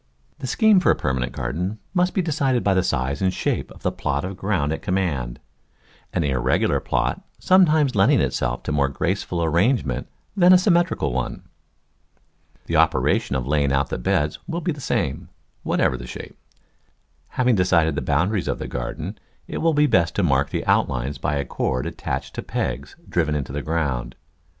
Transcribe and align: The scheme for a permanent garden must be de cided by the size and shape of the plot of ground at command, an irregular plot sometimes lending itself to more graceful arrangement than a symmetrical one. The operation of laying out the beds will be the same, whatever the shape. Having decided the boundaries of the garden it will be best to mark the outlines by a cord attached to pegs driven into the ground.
The 0.39 0.47
scheme 0.47 0.79
for 0.79 0.89
a 0.89 0.95
permanent 0.95 1.31
garden 1.31 1.77
must 1.93 2.15
be 2.15 2.23
de 2.23 2.31
cided 2.31 2.63
by 2.63 2.73
the 2.73 2.81
size 2.81 3.21
and 3.21 3.31
shape 3.31 3.69
of 3.69 3.83
the 3.83 3.91
plot 3.91 4.25
of 4.25 4.35
ground 4.35 4.73
at 4.73 4.81
command, 4.81 5.39
an 6.11 6.23
irregular 6.23 6.79
plot 6.79 7.21
sometimes 7.37 7.93
lending 7.93 8.19
itself 8.19 8.63
to 8.63 8.71
more 8.71 8.89
graceful 8.89 9.43
arrangement 9.43 10.07
than 10.35 10.53
a 10.53 10.57
symmetrical 10.57 11.13
one. 11.13 11.43
The 12.65 12.77
operation 12.77 13.35
of 13.35 13.45
laying 13.45 13.71
out 13.71 13.89
the 13.89 13.99
beds 13.99 14.39
will 14.47 14.61
be 14.61 14.71
the 14.71 14.81
same, 14.81 15.29
whatever 15.61 15.97
the 15.97 16.07
shape. 16.07 16.35
Having 17.37 17.53
decided 17.53 17.93
the 17.93 18.01
boundaries 18.01 18.47
of 18.47 18.57
the 18.57 18.67
garden 18.67 19.19
it 19.47 19.59
will 19.59 19.75
be 19.75 19.85
best 19.85 20.15
to 20.15 20.23
mark 20.23 20.49
the 20.49 20.65
outlines 20.65 21.19
by 21.19 21.35
a 21.35 21.45
cord 21.45 21.85
attached 21.85 22.33
to 22.33 22.41
pegs 22.41 22.95
driven 23.07 23.35
into 23.35 23.51
the 23.53 23.61
ground. 23.61 24.15